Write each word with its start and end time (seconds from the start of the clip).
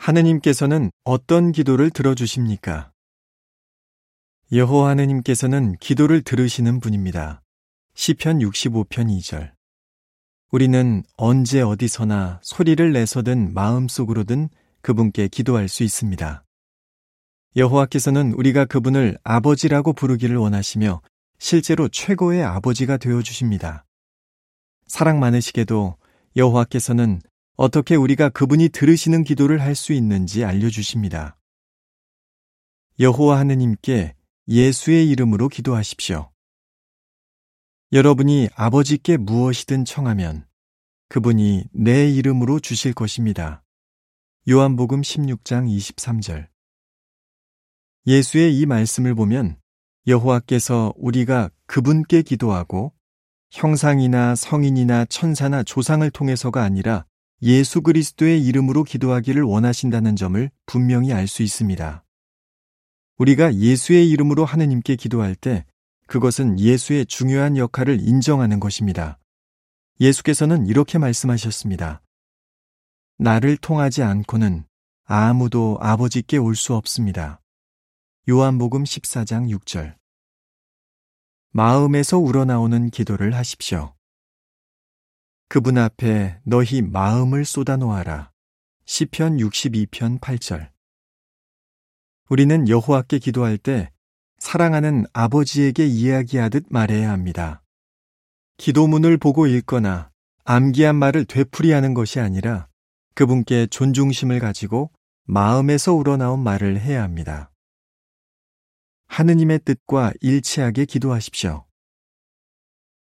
하느님께서는 0.00 0.90
어떤 1.04 1.52
기도를 1.52 1.90
들어주십니까? 1.90 2.90
여호와 4.50 4.88
하느님께서는 4.90 5.76
기도를 5.76 6.22
들으시는 6.22 6.80
분입니다. 6.80 7.42
시편 7.94 8.38
65편 8.38 8.88
2절. 8.88 9.52
우리는 10.52 11.04
언제 11.18 11.60
어디서나 11.60 12.40
소리를 12.42 12.92
내서든 12.92 13.52
마음속으로든 13.52 14.48
그분께 14.80 15.28
기도할 15.28 15.68
수 15.68 15.82
있습니다. 15.82 16.44
여호와께서는 17.56 18.32
우리가 18.32 18.64
그분을 18.64 19.18
아버지라고 19.22 19.92
부르기를 19.92 20.36
원하시며 20.36 21.02
실제로 21.38 21.88
최고의 21.88 22.42
아버지가 22.42 22.96
되어 22.96 23.20
주십니다. 23.20 23.84
사랑 24.86 25.20
많으시게도 25.20 25.96
여호와께서는 26.36 27.20
어떻게 27.62 27.94
우리가 27.94 28.30
그분이 28.30 28.70
들으시는 28.70 29.22
기도를 29.22 29.60
할 29.60 29.74
수 29.74 29.92
있는지 29.92 30.46
알려주십니다. 30.46 31.36
여호와 32.98 33.38
하느님께 33.38 34.14
예수의 34.48 35.10
이름으로 35.10 35.50
기도하십시오. 35.50 36.30
여러분이 37.92 38.48
아버지께 38.54 39.18
무엇이든 39.18 39.84
청하면 39.84 40.46
그분이 41.10 41.64
내 41.74 42.08
이름으로 42.08 42.60
주실 42.60 42.94
것입니다. 42.94 43.62
요한복음 44.48 45.02
16장 45.02 45.68
23절. 45.68 46.48
예수의 48.06 48.58
이 48.58 48.64
말씀을 48.64 49.14
보면 49.14 49.60
여호와께서 50.06 50.94
우리가 50.96 51.50
그분께 51.66 52.22
기도하고 52.22 52.94
형상이나 53.50 54.34
성인이나 54.34 55.04
천사나 55.04 55.62
조상을 55.62 56.10
통해서가 56.10 56.62
아니라 56.62 57.04
예수 57.42 57.80
그리스도의 57.80 58.44
이름으로 58.44 58.84
기도하기를 58.84 59.42
원하신다는 59.42 60.14
점을 60.16 60.50
분명히 60.66 61.12
알 61.12 61.26
수 61.26 61.42
있습니다. 61.42 62.04
우리가 63.16 63.54
예수의 63.54 64.10
이름으로 64.10 64.44
하느님께 64.44 64.96
기도할 64.96 65.34
때 65.34 65.64
그것은 66.06 66.58
예수의 66.58 67.06
중요한 67.06 67.56
역할을 67.56 68.00
인정하는 68.00 68.60
것입니다. 68.60 69.18
예수께서는 70.00 70.66
이렇게 70.66 70.98
말씀하셨습니다. 70.98 72.02
나를 73.18 73.56
통하지 73.56 74.02
않고는 74.02 74.64
아무도 75.04 75.78
아버지께 75.80 76.36
올 76.36 76.54
수 76.54 76.74
없습니다. 76.74 77.40
요한복음 78.28 78.84
14장 78.84 79.48
6절. 79.58 79.96
마음에서 81.52 82.18
우러나오는 82.18 82.90
기도를 82.90 83.34
하십시오. 83.34 83.94
그분 85.52 85.78
앞에 85.78 86.38
너희 86.44 86.80
마음을 86.80 87.44
쏟아놓아라. 87.44 88.30
시편 88.86 89.38
62편 89.38 90.20
8절. 90.20 90.70
우리는 92.28 92.68
여호와께 92.68 93.18
기도할 93.18 93.58
때 93.58 93.90
사랑하는 94.38 95.06
아버지에게 95.12 95.84
이야기하듯 95.86 96.66
말해야 96.70 97.10
합니다. 97.10 97.64
기도문을 98.58 99.16
보고 99.16 99.48
읽거나 99.48 100.12
암기한 100.44 100.94
말을 100.94 101.24
되풀이하는 101.24 101.94
것이 101.94 102.20
아니라 102.20 102.68
그분께 103.16 103.66
존중심을 103.66 104.38
가지고 104.38 104.92
마음에서 105.24 105.94
우러나온 105.94 106.44
말을 106.44 106.78
해야 106.78 107.02
합니다. 107.02 107.50
하느님의 109.08 109.58
뜻과 109.64 110.12
일치하게 110.20 110.84
기도하십시오. 110.84 111.64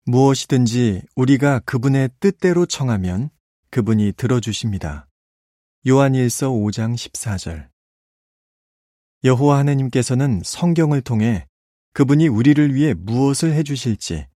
무엇이든지 0.05 1.03
우리가 1.15 1.61
그분의 1.61 2.11
뜻대로 2.19 2.67
청하면 2.67 3.31
그분이 3.71 4.15
들어주십니다. 4.17 5.07
요한일서 5.87 6.51
5장 6.51 6.97
14절. 6.97 7.69
여호와 9.23 9.59
하느님께서는 9.59 10.43
성경을 10.45 11.03
통해 11.03 11.47
그분이 11.93 12.27
우리를 12.27 12.75
위해 12.75 12.95
무엇을 12.95 13.53
해주실지, 13.53 14.27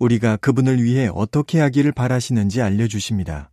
우리가 0.00 0.36
그분을 0.38 0.82
위해 0.82 1.08
어떻게 1.14 1.60
하기를 1.60 1.92
바라시는지 1.92 2.60
알려주십니다. 2.60 3.52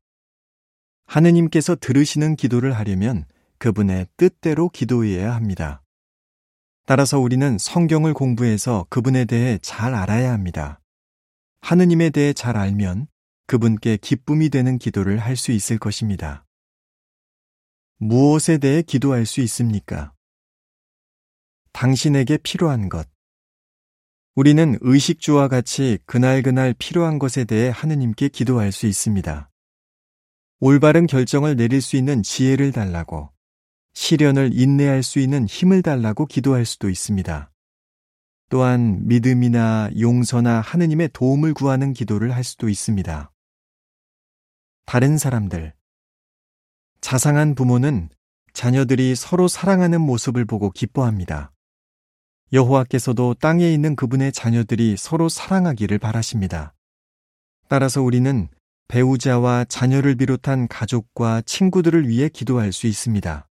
하느님께서 1.06 1.76
들으시는 1.76 2.38
기도를 2.38 2.74
하려면 2.74 3.26
그분의 3.60 4.08
뜻대로 4.18 4.70
기도해야 4.70 5.36
합니다. 5.36 5.84
따라서 6.88 7.20
우리는 7.20 7.60
성경을 7.60 8.16
공부해서 8.16 8.88
그분에 8.90 9.26
대해 9.26 9.60
잘 9.62 9.94
알아야 9.94 10.34
합니다. 10.34 10.81
하느님에 11.62 12.10
대해 12.10 12.34
잘 12.34 12.58
알면 12.58 13.08
그분께 13.48 13.98
기쁨이 13.98 14.50
되는 14.50 14.78
기도를 14.78 15.18
할 15.20 15.36
수 15.36 15.52
있을 15.52 15.78
것입니다. 15.78 16.46
무엇에 17.98 18.58
대해 18.58 18.82
기도할 18.82 19.26
수 19.26 19.42
있습니까? 19.42 20.14
당신에게 21.72 22.38
필요한 22.38 22.90
것. 22.90 23.08
우리는 24.36 24.78
의식주와 24.82 25.48
같이 25.48 26.00
그날그날 26.06 26.74
필요한 26.78 27.20
것에 27.20 27.44
대해 27.44 27.70
하느님께 27.74 28.30
기도할 28.30 28.72
수 28.72 28.88
있습니다. 28.88 29.50
올바른 30.60 31.06
결정을 31.06 31.56
내릴 31.56 31.82
수 31.82 31.96
있는 31.96 32.24
지혜를 32.24 32.72
달라고, 32.72 33.32
시련을 33.94 34.52
인내할 34.54 35.04
수 35.04 35.20
있는 35.20 35.46
힘을 35.46 35.82
달라고 35.82 36.26
기도할 36.26 36.66
수도 36.66 36.90
있습니다. 36.90 37.52
또한 38.52 39.08
믿음이나 39.08 39.90
용서나 39.98 40.60
하느님의 40.60 41.12
도움을 41.14 41.54
구하는 41.54 41.94
기도를 41.94 42.36
할 42.36 42.44
수도 42.44 42.68
있습니다. 42.68 43.32
다른 44.86 45.18
사람들. 45.18 45.74
자상한 47.00 47.56
부모는 47.56 48.10
자녀들이 48.52 49.16
서로 49.16 49.48
사랑하는 49.48 50.02
모습을 50.02 50.44
보고 50.44 50.70
기뻐합니다. 50.70 51.54
여호와께서도 52.52 53.36
땅에 53.36 53.72
있는 53.72 53.96
그분의 53.96 54.34
자녀들이 54.34 54.98
서로 54.98 55.30
사랑하기를 55.30 55.98
바라십니다. 56.00 56.74
따라서 57.70 58.02
우리는 58.02 58.50
배우자와 58.90 59.64
자녀를 59.70 60.16
비롯한 60.16 60.68
가족과 60.68 61.42
친구들을 61.46 62.10
위해 62.10 62.28
기도할 62.28 62.74
수 62.74 62.88
있습니다. 62.88 63.48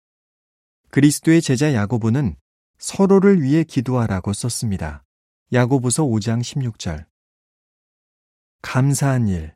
그리스도의 0.91 1.41
제자 1.41 1.73
야고보는 1.73 2.37
서로를 2.85 3.41
위해 3.41 3.63
기도하라고 3.63 4.31
썼습니다. 4.31 5.03
야고보서 5.51 6.03
5장 6.03 6.41
16절. 6.41 7.07
감사한 8.61 9.27
일. 9.27 9.55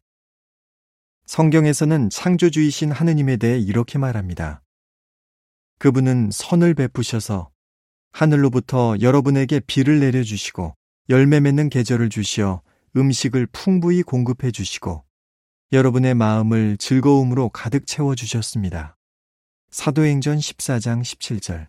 성경에서는 1.28 2.10
창조주이신 2.10 2.92
하느님에 2.92 3.38
대해 3.38 3.60
이렇게 3.60 4.00
말합니다. 4.00 4.64
그분은 5.78 6.32
선을 6.34 6.74
베푸셔서 6.74 7.52
하늘로부터 8.14 8.96
여러분에게 9.00 9.60
비를 9.60 10.00
내려주시고 10.00 10.76
열매 11.10 11.40
맺는 11.40 11.70
계절을 11.70 12.10
주시어 12.10 12.64
음식을 12.98 13.46
풍부히 13.52 14.02
공급해 14.02 14.50
주시고 14.50 15.06
여러분의 15.72 16.16
마음을 16.16 16.78
즐거움으로 16.78 17.50
가득 17.50 17.86
채워 17.86 18.16
주셨습니다. 18.16 18.98
사도행전 19.70 20.40
14장 20.40 21.02
17절. 21.04 21.68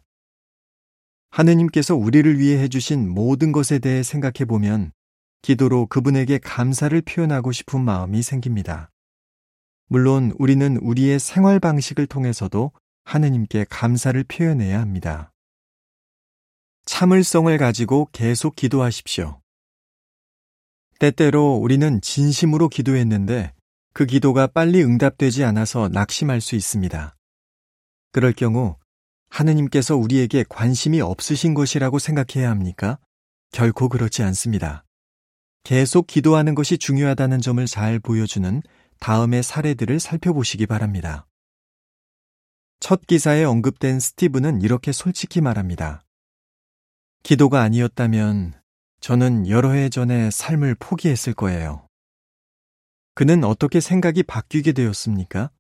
하느님께서 1.31 1.95
우리를 1.95 2.39
위해 2.39 2.61
해주신 2.63 3.09
모든 3.09 3.53
것에 3.53 3.79
대해 3.79 4.03
생각해 4.03 4.45
보면 4.47 4.93
기도로 5.43 5.87
그분에게 5.87 6.39
감사를 6.39 7.01
표현하고 7.03 7.53
싶은 7.53 7.81
마음이 7.81 8.23
생깁니다. 8.23 8.91
물론 9.87 10.33
우리는 10.39 10.77
우리의 10.77 11.19
생활 11.19 11.59
방식을 11.59 12.07
통해서도 12.07 12.73
하느님께 13.05 13.67
감사를 13.69 14.23
표현해야 14.25 14.81
합니다. 14.81 15.33
참을성을 16.85 17.57
가지고 17.59 18.09
계속 18.13 18.57
기도하십시오. 18.57 19.41
때때로 20.99 21.55
우리는 21.55 22.01
진심으로 22.01 22.69
기도했는데 22.69 23.55
그 23.93 24.07
기도가 24.07 24.47
빨리 24.47 24.83
응답되지 24.83 25.45
않아서 25.45 25.89
낙심할 25.89 26.41
수 26.41 26.57
있습니다. 26.57 27.17
그럴 28.13 28.33
경우 28.33 28.77
하느님께서 29.31 29.97
우리에게 29.97 30.45
관심이 30.49 31.01
없으신 31.01 31.55
것이라고 31.55 31.99
생각해야 31.99 32.51
합니까? 32.51 32.99
결코 33.53 33.89
그렇지 33.89 34.23
않습니다. 34.23 34.85
계속 35.65 36.07
기도하는 36.07 36.55
것이 36.55 36.79
중요하다는 36.79 37.41
점을 37.41 37.65
잘 37.67 37.99
보여주는 37.99 38.63
다음의 38.99 39.43
사례들을 39.43 39.99
살펴보시기 39.99 40.67
바랍니다. 40.67 41.27
첫 42.81 43.07
기사에 43.07 43.45
언급된 43.45 44.01
스티브는 44.01 44.63
이렇게 44.63 44.93
솔직히 44.93 45.41
말합니다. 45.41 46.03
기도가 47.23 47.61
아니었다면 47.63 48.55
저는 49.01 49.49
여러 49.49 49.73
해 49.73 49.89
전에 49.89 50.31
삶을 50.31 50.77
포기했을 50.79 51.35
거예요. 51.35 51.87
그는 53.15 53.45
어떻게 53.45 53.81
생각이 53.81 54.23
바뀌게 54.23 54.73
되었습니까? 54.73 55.51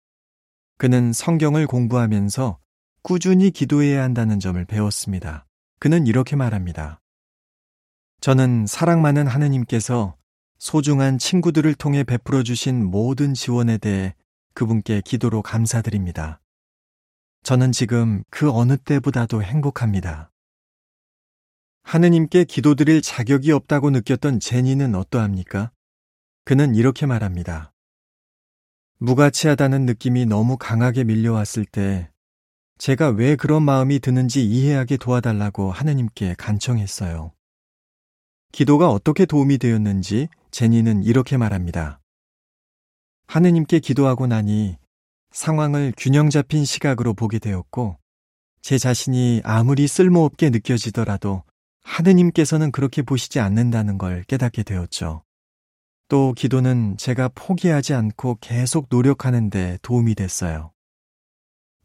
그는 0.78 1.12
성경을 1.12 1.66
공부하면서 1.66 2.58
꾸준히 3.02 3.50
기도해야 3.50 4.02
한다는 4.02 4.40
점을 4.40 4.62
배웠습니다. 4.64 5.46
그는 5.78 6.06
이렇게 6.06 6.36
말합니다. 6.36 7.00
저는 8.20 8.66
사랑 8.66 9.00
많은 9.00 9.26
하느님께서 9.26 10.16
소중한 10.58 11.18
친구들을 11.18 11.74
통해 11.74 12.04
베풀어 12.04 12.42
주신 12.42 12.84
모든 12.84 13.32
지원에 13.32 13.78
대해 13.78 14.14
그분께 14.52 15.00
기도로 15.00 15.40
감사드립니다. 15.40 16.42
저는 17.42 17.72
지금 17.72 18.22
그 18.28 18.50
어느 18.50 18.76
때보다도 18.76 19.42
행복합니다. 19.42 20.30
하느님께 21.82 22.44
기도드릴 22.44 23.00
자격이 23.00 23.52
없다고 23.52 23.88
느꼈던 23.88 24.40
제니는 24.40 24.94
어떠합니까? 24.94 25.72
그는 26.44 26.74
이렇게 26.74 27.06
말합니다. 27.06 27.72
무가치하다는 28.98 29.86
느낌이 29.86 30.26
너무 30.26 30.58
강하게 30.58 31.04
밀려왔을 31.04 31.64
때 31.64 32.09
제가 32.80 33.10
왜 33.10 33.36
그런 33.36 33.62
마음이 33.62 33.98
드는지 33.98 34.42
이해하게 34.42 34.96
도와달라고 34.96 35.70
하느님께 35.70 36.34
간청했어요. 36.38 37.30
기도가 38.52 38.88
어떻게 38.88 39.26
도움이 39.26 39.58
되었는지 39.58 40.28
제니는 40.50 41.02
이렇게 41.04 41.36
말합니다. 41.36 42.00
하느님께 43.26 43.80
기도하고 43.80 44.26
나니 44.26 44.78
상황을 45.30 45.92
균형 45.94 46.30
잡힌 46.30 46.64
시각으로 46.64 47.12
보게 47.12 47.38
되었고 47.38 47.98
제 48.62 48.78
자신이 48.78 49.42
아무리 49.44 49.86
쓸모없게 49.86 50.48
느껴지더라도 50.48 51.42
하느님께서는 51.82 52.72
그렇게 52.72 53.02
보시지 53.02 53.40
않는다는 53.40 53.98
걸 53.98 54.24
깨닫게 54.24 54.62
되었죠. 54.62 55.22
또 56.08 56.32
기도는 56.32 56.96
제가 56.96 57.28
포기하지 57.34 57.92
않고 57.92 58.38
계속 58.40 58.86
노력하는데 58.88 59.80
도움이 59.82 60.14
됐어요. 60.14 60.72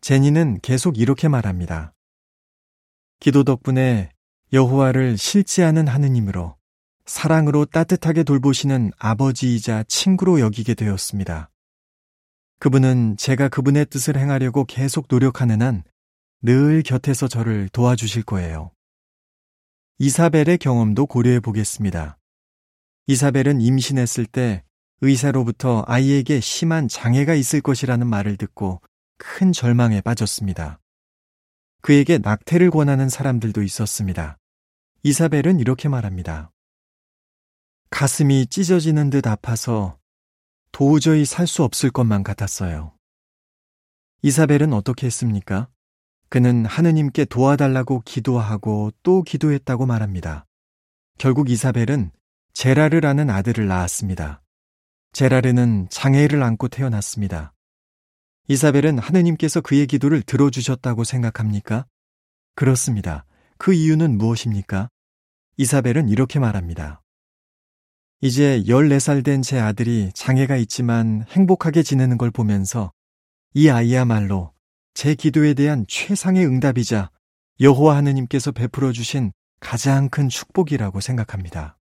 제니는 0.05 0.59
계속 0.61 0.99
이렇게 0.99 1.27
말합니다. 1.27 1.91
기도 3.19 3.43
덕분에 3.43 4.11
여호와를 4.53 5.17
실지하는 5.17 5.87
하느님으로 5.87 6.57
사랑으로 7.07 7.65
따뜻하게 7.65 8.21
돌보시는 8.21 8.91
아버지이자 8.99 9.85
친구로 9.87 10.41
여기게 10.41 10.75
되었습니다. 10.75 11.49
그분은 12.59 13.17
제가 13.17 13.49
그분의 13.49 13.87
뜻을 13.87 14.15
행하려고 14.15 14.65
계속 14.65 15.07
노력하는 15.09 15.63
한 15.63 15.83
늘 16.43 16.83
곁에서 16.83 17.27
저를 17.27 17.69
도와주실 17.69 18.21
거예요. 18.25 18.69
이사벨의 19.97 20.59
경험도 20.59 21.07
고려해 21.07 21.39
보겠습니다. 21.39 22.19
이사벨은 23.07 23.59
임신했을 23.59 24.27
때 24.27 24.61
의사로부터 25.01 25.83
아이에게 25.87 26.41
심한 26.41 26.87
장애가 26.87 27.33
있을 27.33 27.61
것이라는 27.61 28.05
말을 28.05 28.37
듣고 28.37 28.81
큰 29.17 29.51
절망에 29.51 30.01
빠졌습니다. 30.01 30.79
그에게 31.81 32.17
낙태를 32.17 32.71
권하는 32.71 33.09
사람들도 33.09 33.61
있었습니다. 33.63 34.37
이사벨은 35.03 35.59
이렇게 35.59 35.87
말합니다. 35.87 36.51
가슴이 37.89 38.47
찢어지는 38.47 39.09
듯 39.09 39.27
아파서 39.27 39.97
도저히 40.71 41.25
살 41.25 41.47
수 41.47 41.63
없을 41.63 41.91
것만 41.91 42.23
같았어요. 42.23 42.93
이사벨은 44.23 44.73
어떻게 44.73 45.05
했습니까? 45.05 45.69
그는 46.29 46.65
하느님께 46.65 47.25
도와달라고 47.25 48.01
기도하고 48.03 48.91
또 49.03 49.21
기도했다고 49.21 49.85
말합니다. 49.85 50.45
결국 51.17 51.49
이사벨은 51.49 52.11
제라르라는 52.53 53.29
아들을 53.29 53.67
낳았습니다. 53.67 54.41
제라르는 55.13 55.87
장애를 55.89 56.43
안고 56.43 56.67
태어났습니다. 56.67 57.54
이사벨은 58.47 58.99
하느님께서 58.99 59.59
그의 59.61 59.87
기도를 59.87 60.21
들어주셨다고 60.21 61.03
생각합니까? 61.03 61.85
그렇습니다. 62.55 63.25
그 63.57 63.73
이유는 63.73 64.17
무엇입니까? 64.17 64.89
이사벨은 65.57 66.09
이렇게 66.09 66.37
말합니다. 66.39 67.01
이제 68.21 68.63
14살 68.67 69.23
된 69.23 69.41
제 69.41 69.59
아들이 69.59 70.11
장애가 70.13 70.57
있지만 70.57 71.25
행복하게 71.29 71.83
지내는 71.83 72.17
걸 72.17 72.31
보면서 72.31 72.91
이 73.53 73.69
아이야말로 73.69 74.53
제 74.93 75.15
기도에 75.15 75.53
대한 75.53 75.85
최상의 75.87 76.45
응답이자 76.45 77.09
여호와 77.59 77.95
하느님께서 77.97 78.51
베풀어 78.51 78.91
주신 78.91 79.31
가장 79.59 80.09
큰 80.09 80.29
축복이라고 80.29 81.01
생각합니다. 81.01 81.77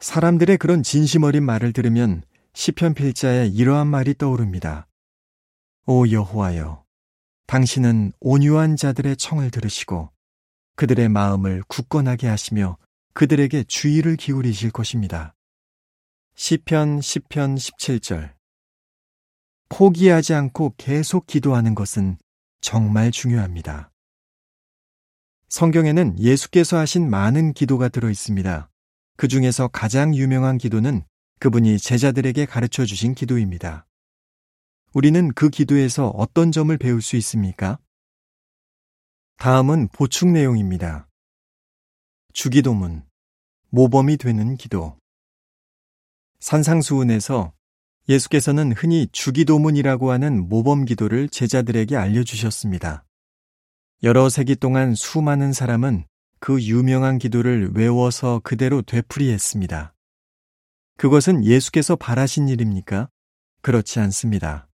사람들의 0.00 0.56
그런 0.58 0.82
진심 0.82 1.22
어린 1.24 1.44
말을 1.44 1.72
들으면 1.72 2.22
시편 2.54 2.94
필자에 2.94 3.48
이러한 3.48 3.86
말이 3.86 4.14
떠오릅니다. 4.14 4.86
오 5.84 6.08
여호와여 6.08 6.84
당신은 7.48 8.12
온유한 8.20 8.76
자들의 8.76 9.16
청을 9.16 9.50
들으시고 9.50 10.12
그들의 10.76 11.08
마음을 11.08 11.64
굳건하게 11.66 12.28
하시며 12.28 12.78
그들에게 13.14 13.64
주의를 13.64 14.16
기울이실 14.16 14.70
것입니다. 14.70 15.34
시편 16.36 17.00
10편 17.00 17.56
17절 17.56 18.32
포기하지 19.70 20.34
않고 20.34 20.74
계속 20.76 21.26
기도하는 21.26 21.74
것은 21.74 22.16
정말 22.60 23.10
중요합니다. 23.10 23.90
성경에는 25.48 26.16
예수께서 26.20 26.78
하신 26.78 27.10
많은 27.10 27.54
기도가 27.54 27.88
들어 27.88 28.08
있습니다. 28.08 28.70
그 29.16 29.26
중에서 29.26 29.66
가장 29.66 30.14
유명한 30.14 30.58
기도는 30.58 31.02
그분이 31.40 31.78
제자들에게 31.78 32.46
가르쳐 32.46 32.84
주신 32.84 33.14
기도입니다. 33.14 33.84
우리는 34.94 35.32
그 35.32 35.48
기도에서 35.48 36.08
어떤 36.08 36.52
점을 36.52 36.76
배울 36.76 37.00
수 37.00 37.16
있습니까? 37.16 37.78
다음은 39.38 39.88
보충 39.88 40.32
내용입니다. 40.34 41.08
주기도문, 42.34 43.04
모범이 43.70 44.18
되는 44.18 44.56
기도. 44.56 44.98
산상수훈에서 46.40 47.54
예수께서는 48.08 48.72
흔히 48.72 49.08
주기도문이라고 49.12 50.10
하는 50.10 50.48
모범 50.48 50.84
기도를 50.84 51.28
제자들에게 51.28 51.96
알려주셨습니다. 51.96 53.04
여러 54.02 54.28
세기 54.28 54.56
동안 54.56 54.94
수많은 54.94 55.52
사람은 55.52 56.04
그 56.40 56.60
유명한 56.62 57.18
기도를 57.18 57.70
외워서 57.74 58.40
그대로 58.42 58.82
되풀이했습니다. 58.82 59.94
그것은 60.98 61.44
예수께서 61.44 61.96
바라신 61.96 62.48
일입니까? 62.48 63.08
그렇지 63.62 64.00
않습니다. 64.00 64.68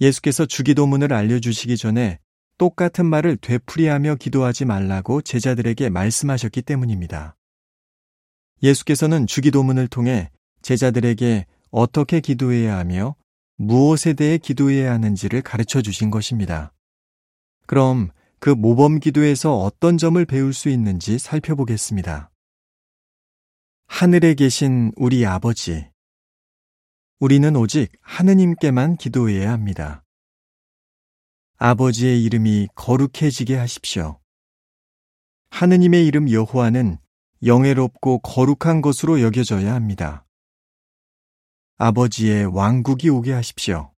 예수께서 0.00 0.46
주기도문을 0.46 1.12
알려주시기 1.12 1.76
전에 1.76 2.18
똑같은 2.58 3.06
말을 3.06 3.36
되풀이하며 3.36 4.16
기도하지 4.16 4.64
말라고 4.64 5.22
제자들에게 5.22 5.90
말씀하셨기 5.90 6.62
때문입니다. 6.62 7.36
예수께서는 8.62 9.26
주기도문을 9.26 9.88
통해 9.88 10.30
제자들에게 10.62 11.46
어떻게 11.70 12.20
기도해야 12.20 12.78
하며 12.78 13.16
무엇에 13.56 14.14
대해 14.14 14.38
기도해야 14.38 14.92
하는지를 14.92 15.42
가르쳐 15.42 15.82
주신 15.82 16.10
것입니다. 16.10 16.72
그럼 17.66 18.10
그 18.38 18.50
모범 18.50 19.00
기도에서 19.00 19.56
어떤 19.56 19.96
점을 19.98 20.22
배울 20.24 20.52
수 20.52 20.68
있는지 20.68 21.18
살펴보겠습니다. 21.18 22.30
하늘에 23.86 24.34
계신 24.34 24.92
우리 24.96 25.24
아버지. 25.24 25.93
우리는 27.20 27.54
오직 27.54 27.92
하느님께만 28.00 28.96
기도해야 28.96 29.52
합니다. 29.52 30.04
아버지의 31.58 32.22
이름이 32.24 32.68
거룩해지게 32.74 33.56
하십시오. 33.56 34.18
하느님의 35.50 36.06
이름 36.06 36.28
여호와는 36.28 36.98
영예롭고 37.44 38.18
거룩한 38.18 38.82
것으로 38.82 39.20
여겨져야 39.20 39.72
합니다. 39.72 40.26
아버지의 41.76 42.46
왕국이 42.46 43.08
오게 43.08 43.32
하십시오. 43.32 43.92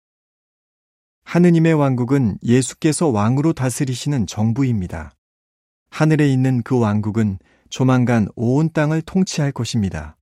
하느님의 1.23 1.73
왕국은 1.73 2.37
예수께서 2.43 3.07
왕으로 3.07 3.53
다스리시는 3.53 4.27
정부입니다. 4.27 5.15
하늘에 5.89 6.27
있는 6.27 6.61
그 6.63 6.77
왕국은 6.77 7.39
조만간 7.69 8.27
온 8.35 8.71
땅을 8.71 9.01
통치할 9.03 9.53
것입니다. 9.53 10.14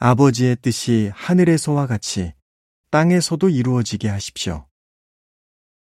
아버지의 0.00 0.54
뜻이 0.62 1.10
하늘에서와 1.12 1.88
같이 1.88 2.32
땅에서도 2.92 3.48
이루어지게 3.48 4.08
하십시오. 4.08 4.68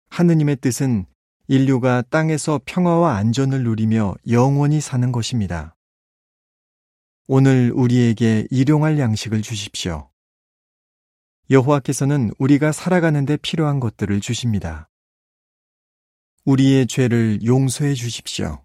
하느님의 0.09 0.57
뜻은 0.57 1.07
인류가 1.47 2.03
땅에서 2.03 2.61
평화와 2.63 3.15
안전을 3.15 3.63
누리며 3.63 4.13
영원히 4.29 4.81
사는 4.81 5.11
것입니다. 5.11 5.75
오늘 7.27 7.71
우리에게 7.73 8.45
일용할 8.51 8.99
양식을 8.99 9.41
주십시오. 9.41 10.11
여호와께서는 11.49 12.33
우리가 12.37 12.71
살아가는 12.71 13.25
데 13.25 13.35
필요한 13.37 13.79
것들을 13.79 14.21
주십니다. 14.21 14.91
우리의 16.45 16.85
죄를 16.85 17.43
용서해 17.43 17.95
주십시오. 17.95 18.63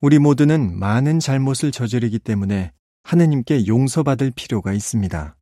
우리 0.00 0.20
모두는 0.20 0.78
많은 0.78 1.18
잘못을 1.18 1.72
저지르기 1.72 2.20
때문에 2.20 2.72
하느님께 3.04 3.66
용서받을 3.66 4.32
필요가 4.34 4.72
있습니다. 4.72 5.36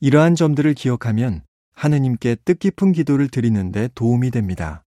이러한 0.00 0.34
점들을 0.34 0.74
기억하면 0.74 1.42
하느님께 1.72 2.36
뜻깊은 2.44 2.92
기도를 2.92 3.28
드리는데 3.28 3.88
도움이 3.94 4.30
됩니다. 4.30 4.84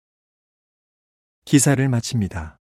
기사를 1.44 1.88
마칩니다. 1.90 2.61